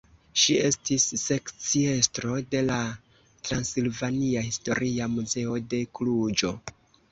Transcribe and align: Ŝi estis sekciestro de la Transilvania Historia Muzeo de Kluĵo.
Ŝi 0.43 0.53
estis 0.69 1.03
sekciestro 1.23 2.39
de 2.55 2.63
la 2.71 2.79
Transilvania 3.51 4.45
Historia 4.49 5.11
Muzeo 5.19 5.63
de 5.75 5.85
Kluĵo. 6.01 6.55